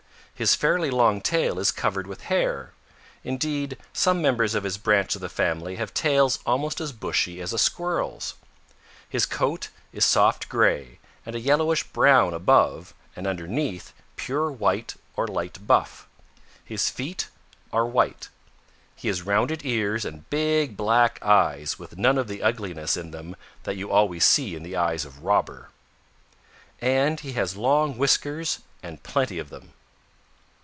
His 0.33 0.55
fairly 0.55 0.89
long 0.89 1.21
tail 1.21 1.59
is 1.59 1.69
covered 1.69 2.07
with 2.07 2.21
hair. 2.23 2.71
Indeed, 3.23 3.77
some 3.93 4.23
members 4.23 4.55
of 4.55 4.63
his 4.63 4.79
branch 4.79 5.13
of 5.13 5.21
the 5.21 5.29
family 5.29 5.75
have 5.75 5.93
tails 5.93 6.39
almost 6.47 6.81
as 6.81 6.91
bushy 6.91 7.39
as 7.39 7.53
a 7.53 7.59
Squirrel's. 7.59 8.33
His 9.07 9.27
coat 9.27 9.69
is 9.93 10.03
soft 10.03 10.49
gray 10.49 10.97
and 11.27 11.35
a 11.35 11.39
yellowish 11.39 11.83
brown 11.83 12.33
above, 12.33 12.95
and 13.15 13.27
underneath 13.27 13.93
pure 14.15 14.51
white 14.51 14.95
or 15.15 15.27
light 15.27 15.67
buff. 15.67 16.07
His 16.65 16.89
feet 16.89 17.27
are 17.71 17.85
white. 17.85 18.29
He 18.95 19.09
has 19.09 19.21
rounded 19.21 19.63
ears 19.63 20.05
and 20.05 20.27
big 20.31 20.75
black 20.75 21.21
eyes 21.21 21.77
with 21.77 21.99
none 21.99 22.17
of 22.17 22.27
the 22.27 22.41
ugliness 22.41 22.97
in 22.97 23.11
them 23.11 23.35
that 23.61 23.77
you 23.77 23.91
always 23.91 24.23
see 24.25 24.55
in 24.55 24.63
the 24.63 24.75
eyes 24.75 25.05
of 25.05 25.23
Robber. 25.23 25.69
And 26.81 27.19
he 27.19 27.33
has 27.33 27.55
long 27.55 27.95
whiskers 27.95 28.61
and 28.81 29.03
plenty 29.03 29.37
of 29.37 29.51
them." 29.51 29.73